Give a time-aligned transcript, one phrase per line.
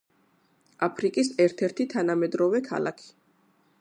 [0.87, 3.15] აფრიკის ერთ-ერთი თანამედროვე ქალაქი.